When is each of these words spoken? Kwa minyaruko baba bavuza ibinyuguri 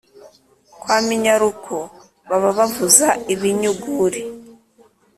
Kwa 0.81 0.97
minyaruko 1.07 1.75
baba 2.29 2.49
bavuza 2.57 3.07
ibinyuguri 3.33 4.21